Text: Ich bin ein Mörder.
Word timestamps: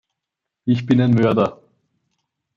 Ich 0.65 0.87
bin 0.87 0.99
ein 0.99 1.11
Mörder. 1.13 1.61